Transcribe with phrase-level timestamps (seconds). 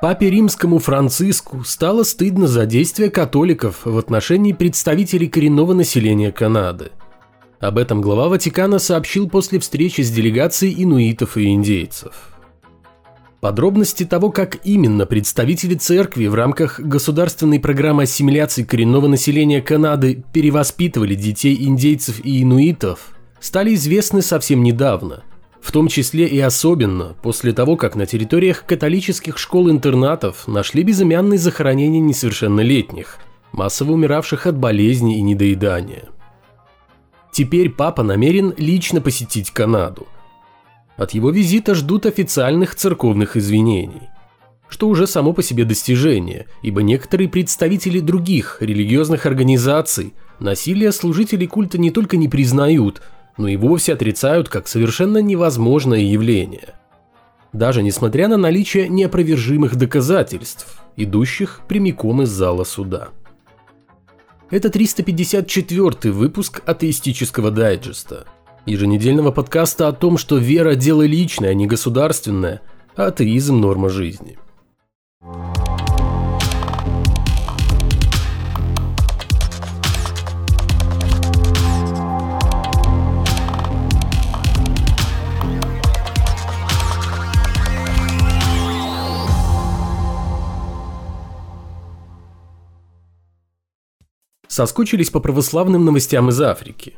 [0.00, 6.92] Папе римскому Франциску стало стыдно за действия католиков в отношении представителей коренного населения Канады.
[7.58, 12.12] Об этом глава Ватикана сообщил после встречи с делегацией инуитов и индейцев.
[13.40, 21.16] Подробности того, как именно представители церкви в рамках государственной программы ассимиляции коренного населения Канады перевоспитывали
[21.16, 25.24] детей индейцев и инуитов, стали известны совсем недавно–
[25.60, 32.00] в том числе и особенно после того, как на территориях католических школ-интернатов нашли безымянные захоронения
[32.00, 33.18] несовершеннолетних,
[33.52, 36.04] массово умиравших от болезней и недоедания.
[37.32, 40.06] Теперь папа намерен лично посетить Канаду.
[40.96, 44.08] От его визита ждут официальных церковных извинений
[44.68, 51.78] что уже само по себе достижение, ибо некоторые представители других религиозных организаций насилие служителей культа
[51.78, 53.02] не только не признают,
[53.38, 56.74] но и вовсе отрицают как совершенно невозможное явление.
[57.52, 63.08] Даже несмотря на наличие неопровержимых доказательств, идущих прямиком из зала суда.
[64.50, 68.26] Это 354 выпуск атеистического дайджеста,
[68.66, 72.60] еженедельного подкаста о том, что вера– дело личное, а не государственное,
[72.96, 74.38] а атеизм– норма жизни–
[94.58, 96.94] соскучились по православным новостям из Африки.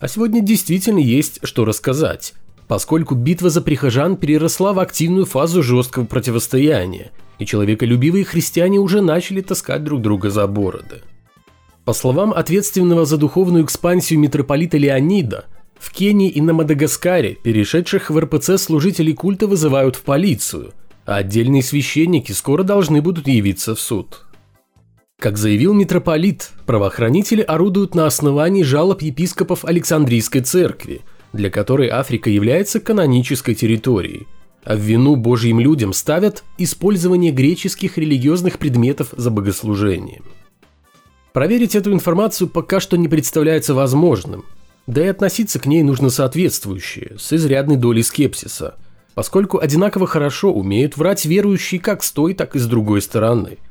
[0.00, 2.32] А сегодня действительно есть что рассказать,
[2.66, 9.42] поскольку битва за прихожан переросла в активную фазу жесткого противостояния, и человеколюбивые христиане уже начали
[9.42, 11.02] таскать друг друга за бороды.
[11.84, 15.44] По словам ответственного за духовную экспансию митрополита Леонида,
[15.78, 20.72] в Кении и на Мадагаскаре перешедших в РПЦ служителей культа вызывают в полицию,
[21.04, 24.24] а отдельные священники скоро должны будут явиться в суд.
[25.20, 31.00] Как заявил митрополит, правоохранители орудуют на основании жалоб епископов Александрийской церкви,
[31.32, 34.26] для которой Африка является канонической территорией,
[34.64, 40.24] а в вину божьим людям ставят использование греческих религиозных предметов за богослужением.
[41.32, 44.44] Проверить эту информацию пока что не представляется возможным,
[44.86, 48.74] да и относиться к ней нужно соответствующее, с изрядной долей скепсиса,
[49.14, 53.56] поскольку одинаково хорошо умеют врать верующие как с той, так и с другой стороны–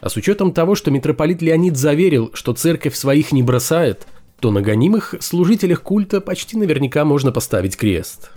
[0.00, 4.06] а с учетом того, что митрополит Леонид заверил, что церковь своих не бросает,
[4.40, 8.30] то на гонимых служителях культа почти наверняка можно поставить крест.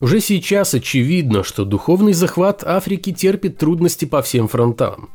[0.00, 5.10] Уже сейчас очевидно, что духовный захват Африки терпит трудности по всем фронтам.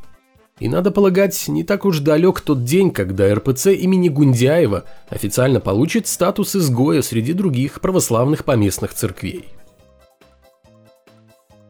[0.60, 6.06] И надо полагать, не так уж далек тот день, когда РПЦ имени Гундяева официально получит
[6.06, 9.46] статус изгоя среди других православных поместных церквей.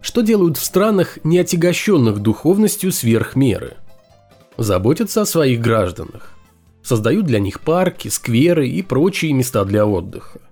[0.05, 3.79] Что делают в странах, не отягощенных духовностью сверх меры?
[4.59, 6.35] Заботятся о своих гражданах.
[6.83, 10.43] Создают для них парки, скверы и прочие места для отдыха.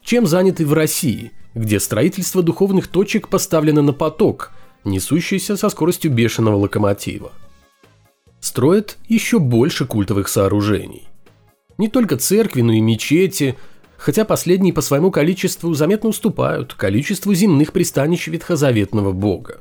[0.00, 4.52] Чем заняты в России, где строительство духовных точек поставлено на поток,
[4.84, 7.32] несущийся со скоростью бешеного локомотива?
[8.38, 11.08] Строят еще больше культовых сооружений.
[11.78, 13.56] Не только церкви, но и мечети–
[13.98, 19.58] хотя последние по своему количеству заметно уступают количеству земных пристанищ ветхозаветного бога.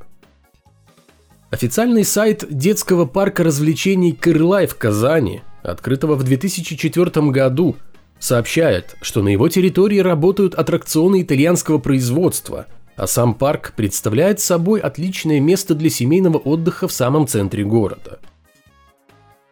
[1.49, 7.77] Официальный сайт детского парка развлечений «Кырлай» в Казани, открытого в 2004 году,
[8.19, 15.39] сообщает, что на его территории работают аттракционы итальянского производства, а сам парк представляет собой отличное
[15.39, 18.19] место для семейного отдыха в самом центре города.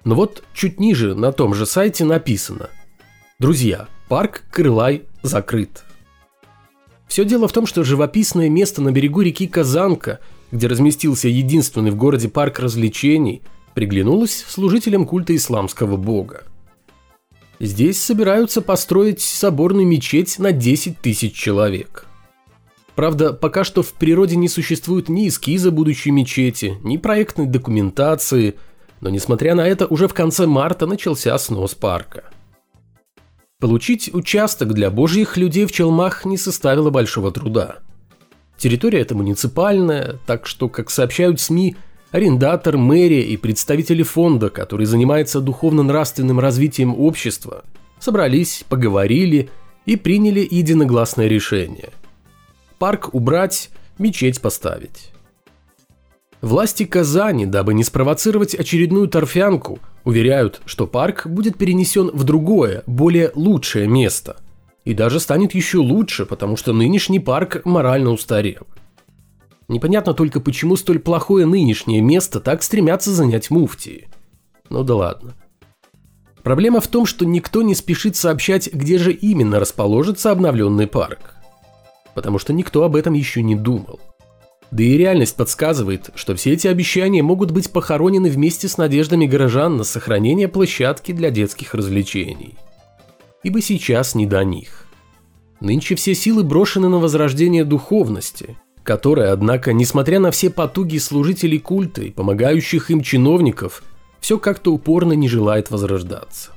[0.04, 2.70] Но вот чуть ниже на том же сайте написано
[3.38, 5.84] «Друзья, Парк Крылай закрыт.
[7.06, 10.22] Все дело в том, что живописное место на берегу реки Казанка,
[10.54, 13.42] где разместился единственный в городе парк развлечений,
[13.74, 16.44] приглянулось служителям культа исламского бога.
[17.60, 22.06] Здесь собираются построить соборную мечеть на 10 тысяч человек.
[22.96, 28.56] Правда, пока что в природе не существует ни эскиза будущей мечети, ни проектной документации,
[29.02, 32.24] но несмотря на это, уже в конце марта начался снос парка–
[33.66, 37.78] Получить участок для божьих людей в Челмах не составило большого труда.
[38.60, 41.76] Территория эта муниципальная, так что, как сообщают СМИ,
[42.12, 47.64] арендатор, мэрия и представители фонда, который занимается духовно-нравственным развитием общества,
[47.98, 49.50] собрались, поговорили
[49.88, 51.90] и приняли единогласное решение.
[52.78, 55.10] Парк убрать, мечеть поставить.
[56.40, 63.32] Власти Казани, дабы не спровоцировать очередную торфянку, уверяют, что парк будет перенесен в другое, более
[63.36, 64.38] лучшее место.
[64.86, 68.68] И даже станет еще лучше, потому что нынешний парк морально устарел.
[69.68, 74.08] Непонятно только, почему столь плохое нынешнее место так стремятся занять муфтии.
[74.70, 75.34] Ну да ладно.
[76.44, 81.34] Проблема в том, что никто не спешит сообщать, где же именно расположится обновленный парк.
[82.14, 84.00] Потому что никто об этом еще не думал.
[84.76, 89.78] Да и реальность подсказывает, что все эти обещания могут быть похоронены вместе с надеждами горожан
[89.78, 92.56] на сохранение площадки для детских развлечений.
[93.42, 94.88] Ибо сейчас не до них.
[95.62, 102.02] Нынче все силы брошены на возрождение духовности, которая, однако, несмотря на все потуги служителей культа
[102.02, 103.82] и помогающих им чиновников,
[104.20, 106.52] все как-то упорно не желает возрождаться.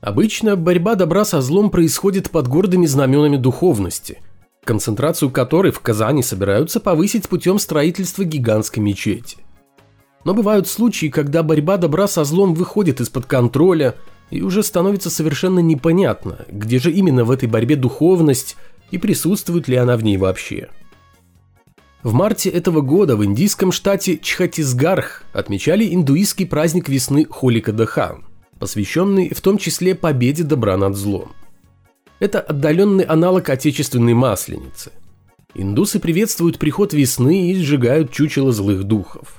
[0.00, 4.20] Обычно борьба добра со злом происходит под гордыми знаменами духовности,
[4.66, 9.38] концентрацию которой в Казани собираются повысить путем строительства гигантской мечети.
[10.24, 13.94] Но бывают случаи, когда борьба добра со злом выходит из-под контроля,
[14.30, 18.56] и уже становится совершенно непонятно, где же именно в этой борьбе духовность
[18.90, 20.68] и присутствует ли она в ней вообще.
[22.02, 28.24] В марте этого года в индийском штате Чхатисгарх отмечали индуистский праздник весны Холика-Дахан,
[28.58, 31.32] посвященный в том числе победе добра над злом.
[32.18, 34.92] Это отдаленный аналог отечественной масленицы.
[35.54, 39.36] Индусы приветствуют приход весны и сжигают чучело злых духов.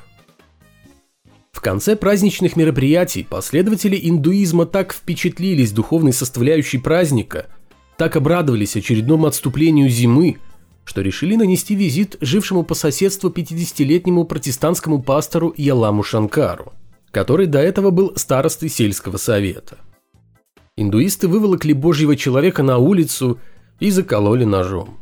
[1.51, 7.47] В конце праздничных мероприятий последователи индуизма так впечатлились духовной составляющей праздника,
[7.97, 10.37] так обрадовались очередному отступлению зимы,
[10.85, 16.73] что решили нанести визит жившему по соседству 50-летнему протестантскому пастору Яламу Шанкару,
[17.09, 19.79] который до этого был старостой сельского совета.
[20.77, 23.39] Индуисты выволокли божьего человека на улицу
[23.81, 24.97] и закололи ножом.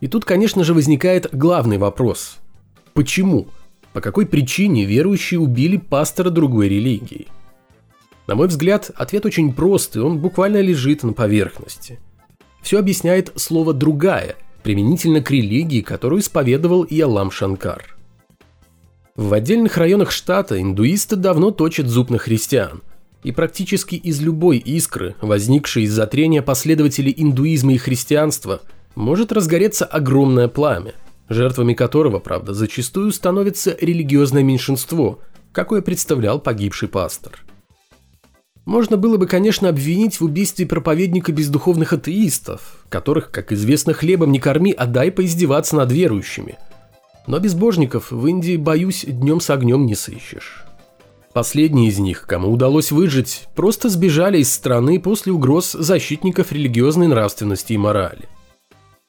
[0.00, 2.38] И тут, конечно же, возникает главный вопрос.
[2.94, 3.48] Почему?
[3.92, 7.26] По какой причине верующие убили пастора другой религии–
[8.30, 11.98] на мой взгляд, ответ очень прост, и он буквально лежит на поверхности.
[12.62, 17.96] Все объясняет слово «другая», применительно к религии, которую исповедовал Ялам Шанкар.
[19.16, 22.82] В отдельных районах штата индуисты давно точат зуб на христиан,
[23.22, 28.60] и практически из любой искры, возникшей из-за трения последователей индуизма и христианства,
[28.94, 30.94] может разгореться огромное пламя,
[31.28, 35.20] жертвами которого, правда, зачастую становится религиозное меньшинство,
[35.52, 37.32] какое представлял погибший пастор–
[38.70, 44.38] можно было бы, конечно, обвинить в убийстве проповедника бездуховных атеистов, которых, как известно, хлебом не
[44.38, 46.56] корми, а дай поиздеваться над верующими.
[47.26, 50.64] Но безбожников в Индии, боюсь, днем с огнем не сыщешь.
[51.32, 57.74] Последние из них, кому удалось выжить, просто сбежали из страны после угроз защитников религиозной нравственности
[57.74, 58.28] и морали.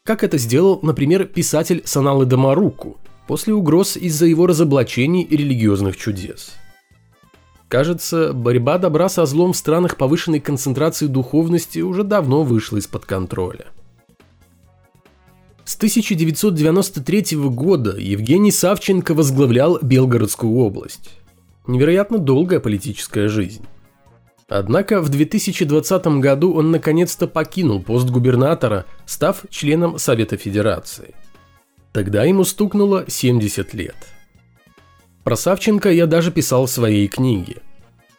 [0.04, 2.98] Как это сделал, например, писатель Саналы Дамаруку
[3.28, 6.52] после угроз из-за его разоблачений религиозных чудес–
[7.72, 13.68] Кажется, борьба добра со злом в странах повышенной концентрации духовности уже давно вышла из-под контроля.
[15.64, 21.12] С 1993 года Евгений Савченко возглавлял Белгородскую область.
[21.68, 23.66] Невероятно долгая политическая жизнь.
[24.48, 31.16] Однако в 2020 году он наконец-то покинул пост губернатора, став членом Совета Федерации.
[31.94, 33.96] Тогда ему стукнуло 70 лет–
[35.24, 37.58] про Савченко я даже писал в своей книге.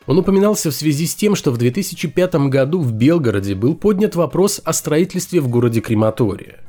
[0.06, 4.60] Он упоминался в связи с тем, что в 2005 году в Белгороде был поднят вопрос
[4.64, 6.60] о строительстве в городе крематория.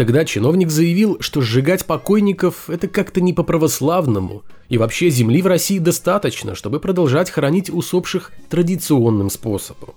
[0.00, 5.78] Тогда чиновник заявил, что сжигать покойников– это как-то не по-православному, и вообще земли в России
[5.78, 9.90] достаточно, чтобы продолжать хоронить усопших традиционным способом.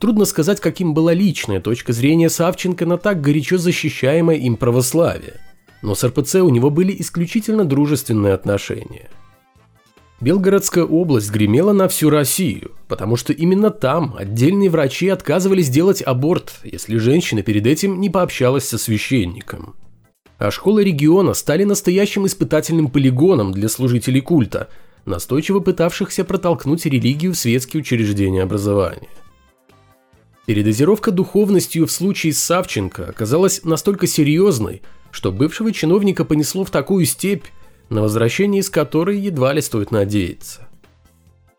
[0.00, 5.40] Трудно сказать, каким была личная точка зрения Савченко на так горячо защищаемое им православие–
[5.84, 9.10] но с РПЦ у него были исключительно дружественные отношения.
[10.20, 16.60] Белгородская область гремела на всю Россию, потому что именно там отдельные врачи отказывались делать аборт,
[16.62, 19.74] если женщина перед этим не пообщалась со священником.
[20.38, 24.68] А школы региона стали настоящим испытательным полигоном для служителей культа,
[25.04, 29.08] настойчиво пытавшихся протолкнуть религию в светские учреждения образования.
[30.46, 37.06] Передозировка духовностью в случае с Савченко оказалась настолько серьезной, что бывшего чиновника понесло в такую
[37.06, 37.46] степь,
[37.88, 40.68] на возвращение из которой едва ли стоит надеяться.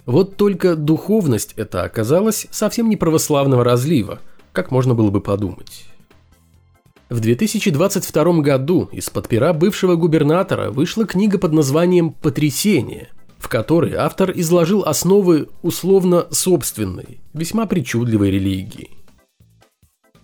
[0.05, 4.19] Вот только духовность эта оказалась совсем не православного разлива,
[4.51, 5.85] как можно было бы подумать.
[7.09, 14.31] В 2022 году из-под пера бывшего губернатора вышла книга под названием «Потрясение», в которой автор
[14.31, 18.89] изложил основы условно собственной, весьма причудливой религии.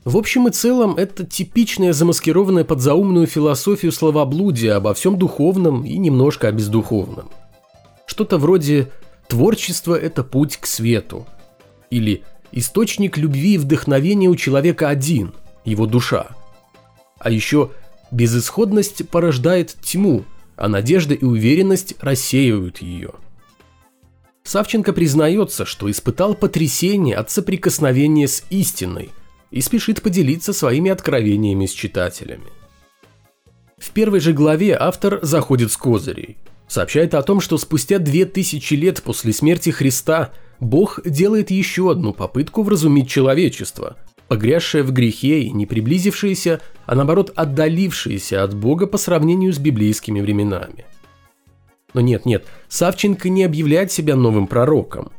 [0.04, 5.98] В общем и целом, это типичная замаскированная под заумную философию словоблудия обо всем духовном и
[5.98, 7.30] немножко о бездуховном.
[8.06, 8.92] Что-то вроде
[9.28, 11.28] «творчество– это путь к свету»
[11.90, 15.34] или «источник любви и вдохновения у человека один–
[15.66, 16.30] его душа».
[17.20, 17.70] А еще
[18.12, 20.26] Безысходность порождает тьму,
[20.58, 23.12] а надежда и уверенность рассеивают ее.
[24.44, 29.12] Савченко признается, что испытал потрясение от соприкосновения с истиной
[29.52, 32.48] и спешит поделиться своими откровениями с читателями.
[33.78, 36.38] В первой же главе автор заходит с козырей.
[36.68, 42.14] Сообщает о том, что спустя две тысячи лет после смерти Христа Бог делает еще одну
[42.14, 43.98] попытку вразумить человечество,
[44.30, 50.22] погрязшее в грехе и не приблизившееся, а наоборот отдалившееся от Бога по сравнению с библейскими
[50.22, 50.86] временами.
[51.94, 55.12] Но нет-нет, Савченко не объявляет себя новым пророком.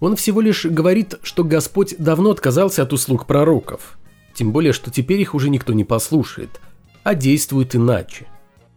[0.00, 3.98] Он всего лишь говорит, что Господь давно отказался от услуг пророков.
[4.34, 6.60] Тем более, что теперь их уже никто не послушает,
[7.04, 8.26] а действует иначе.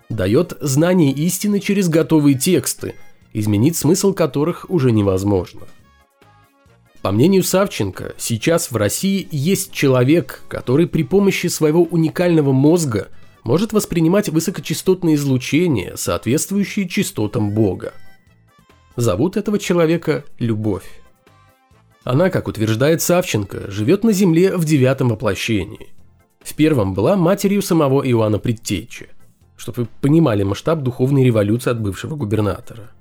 [0.09, 2.95] Дает знание истины через готовые тексты,
[3.33, 5.62] изменить смысл которых уже невозможно.
[7.01, 13.09] По мнению Савченко, сейчас в России есть человек, который при помощи своего уникального мозга–
[13.47, 17.93] может воспринимать высокочастотные излучения, соответствующие частотам Бога.
[18.97, 20.83] Зовут этого человека Любовь.
[22.07, 25.89] Она, как утверждает Савченко, живет на Земле в девятом воплощении.
[26.39, 29.09] В первом была матерью самого Иоанна Предтечи,
[29.57, 32.91] чтобы вы понимали масштаб духовной революции от бывшего губернатора.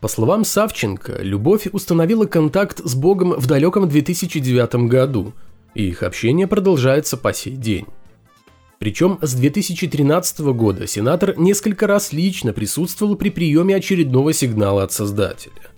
[0.00, 5.34] По словам Савченко, Любовь установила контакт с Богом в далеком 2009 году,
[5.74, 7.84] и их общение продолжается по сей день.
[8.78, 15.73] Причем с 2013 года сенатор несколько раз лично присутствовал при приеме очередного сигнала от создателя.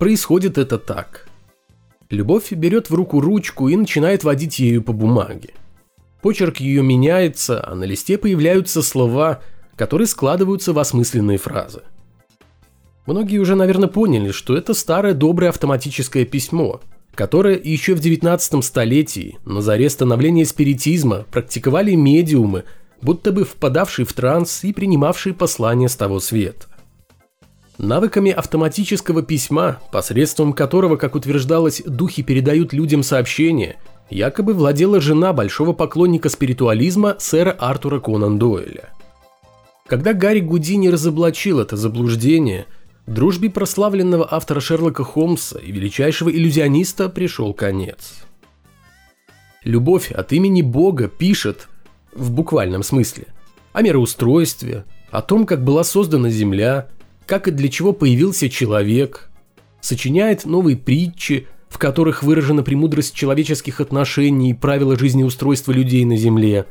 [0.00, 1.28] Происходит это так.
[2.08, 5.50] Любовь берет в руку ручку и начинает водить ею по бумаге.
[6.22, 9.42] Почерк ее меняется, а на листе появляются слова,
[9.76, 11.82] которые складываются в осмысленные фразы.
[13.04, 16.80] Многие уже, наверное, поняли, что это старое доброе автоматическое письмо–
[17.14, 22.64] которое еще в 19 столетии, на заре становления спиритизма, практиковали медиумы,
[23.02, 26.69] будто бы впадавшие в транс и принимавшие послания с того света.
[27.82, 33.76] Навыками автоматического письма, посредством которого, как утверждалось, духи передают людям сообщения,
[34.10, 38.90] якобы владела жена большого поклонника спиритуализма сэра Артура Конан Дойля.
[39.86, 42.66] Когда Гарри Гудини разоблачил это заблуждение–
[43.06, 48.22] Дружбе прославленного автора Шерлока Холмса и величайшего иллюзиониста пришел конец.
[49.64, 51.68] Любовь от имени Бога пишет,
[52.12, 53.26] в буквальном смысле,
[53.72, 56.88] о мироустройстве, о том, как была создана Земля,
[57.30, 59.30] как и для чего появился человек,
[59.80, 66.66] сочиняет новые притчи, в которых выражена премудрость человеческих отношений и правила жизнеустройства людей на Земле,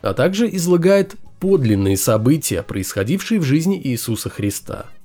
[0.00, 4.86] а также излагает подлинные события, происходившие в жизни Иисуса Христа–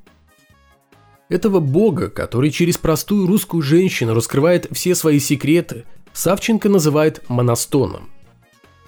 [1.29, 8.11] этого бога, который через простую русскую женщину раскрывает все свои секреты, Савченко называет моностоном.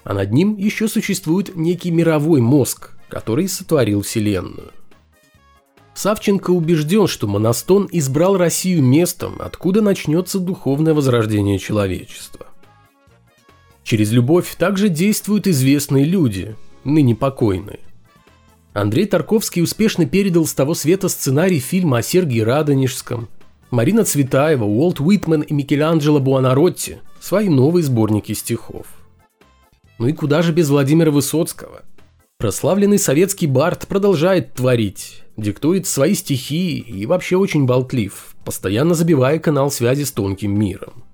[0.04, 4.70] А над ним еще существует некий мировой мозг, который сотворил Вселенную.
[5.96, 12.46] Савченко убежден, что Монастон избрал Россию местом, откуда начнется духовное возрождение человечества.
[13.82, 17.80] Через любовь также действуют известные люди, ныне покойные.
[18.74, 23.28] Андрей Тарковский успешно передал с того света сценарий фильма о Сергии Радонежском.
[23.70, 28.86] Марина Цветаева, Уолт Уитмен и Микеланджело Буонаротти– свои новые сборники стихов.
[29.98, 31.82] Ну и куда же без Владимира Высоцкого?
[32.36, 39.70] Прославленный советский бард продолжает творить, диктует свои стихи и вообще очень болтлив, постоянно забивая канал
[39.70, 41.04] связи с тонким миром.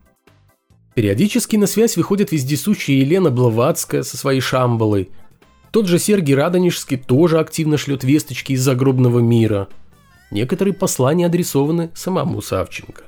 [0.95, 5.11] Периодически на связь выходит вездесущая Елена Блаватская со своей шамбалой–
[5.73, 9.69] тот же Сергий Радонежский тоже активно шлет весточки из загробного мира.
[10.31, 13.05] Некоторые послания адресованы самому Савченко.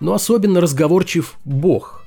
[0.00, 2.06] Но особенно разговорчив Бог.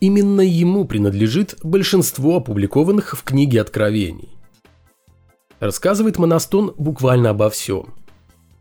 [0.00, 4.35] Именно ему принадлежит большинство опубликованных в книге Откровений.
[5.60, 7.94] Рассказывает Монастон буквально обо всем.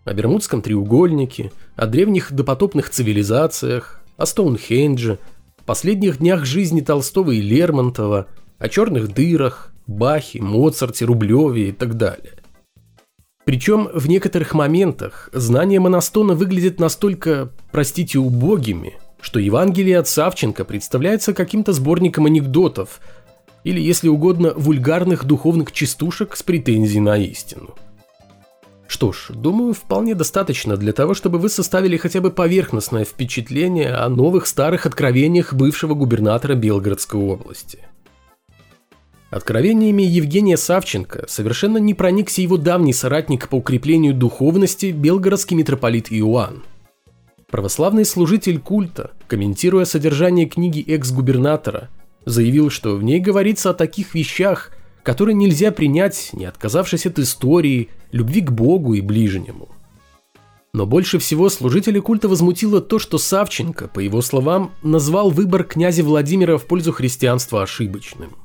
[0.06, 5.20] О Бермудском треугольнике, о древних допотопных цивилизациях, о Стоунхендже,
[5.66, 8.28] последних днях жизни Толстого и Лермонтова,
[8.60, 12.34] о черных дырах, Бахе, Моцарте, Рублеве и так далее.
[13.44, 21.34] Причем в некоторых моментах знания Монастона выглядят настолько, простите, убогими, что Евангелие от Савченко представляется
[21.34, 23.02] каким-то сборником анекдотов
[23.65, 27.75] или, если угодно, вульгарных духовных частушек с претензией на истину.
[28.88, 34.07] Что ж, думаю, вполне достаточно для того, чтобы вы составили хотя бы поверхностное впечатление о
[34.07, 37.79] новых старых откровениях бывшего губернатора Белгородской области–
[39.36, 46.63] Откровениями Евгения Савченко совершенно не проникся его давний соратник по укреплению духовности белгородский митрополит Иоанн.
[47.50, 51.89] Православный служитель культа, комментируя содержание книги экс-губернатора,
[52.25, 54.72] Заявил, что в ней говорится о таких вещах,
[55.03, 59.70] которые нельзя принять, не отказавшись от истории, любви к Богу и ближнему.
[60.74, 66.03] Но больше всего служители культа возмутило то, что Савченко, по его словам, назвал выбор князя
[66.03, 68.36] Владимира в пользу христианства ошибочным.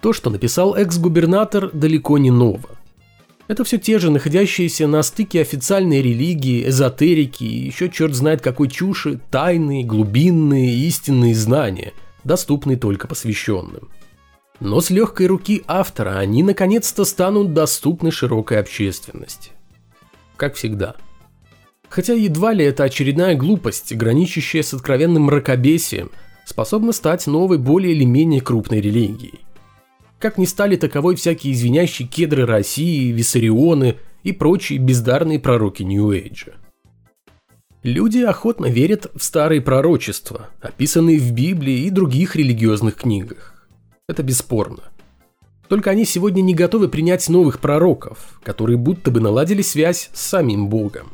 [0.00, 2.68] То, что написал экс-губернатор, далеко не ново.
[3.48, 8.68] Это все те же находящиеся на стыке официальной религии, эзотерики и еще черт знает какой
[8.68, 11.92] чуши, тайные, глубинные, истинные знания,
[12.24, 13.90] доступные только посвященным.
[14.60, 19.52] Но с легкой руки автора они наконец-то станут доступны широкой общественности
[20.36, 20.96] как всегда.
[21.88, 26.10] Хотя едва ли это очередная глупость, граничащая с откровенным мракобесием,
[26.44, 29.40] способна стать новой более или менее крупной религией.
[30.18, 36.54] Как не стали таковой всякие извиняющие кедры России, виссарионы и прочие бездарные пророки Нью-Эйджа.
[37.84, 43.68] Люди охотно верят в старые пророчества, описанные в Библии и других религиозных книгах.
[44.08, 44.84] Это бесспорно.
[45.68, 50.68] Только они сегодня не готовы принять новых пророков, которые будто бы наладили связь с самим
[50.68, 51.08] Богом.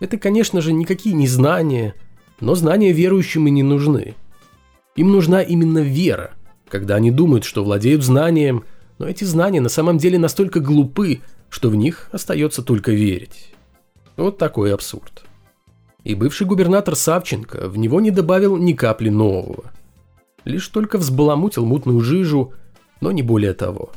[0.00, 1.94] Это, конечно же, никакие не знания,
[2.40, 4.16] но знания верующим и не нужны.
[4.96, 6.32] Им нужна именно вера,
[6.68, 8.64] когда они думают, что владеют знанием,
[8.98, 13.54] но эти знания на самом деле настолько глупы, что в них остается только верить.
[14.18, 15.24] Вот такой абсурд.
[16.04, 19.64] И бывший губернатор Савченко в него не добавил ни капли нового.
[20.44, 22.54] Лишь только взбаламутил мутную жижу–
[23.00, 23.90] но не более того.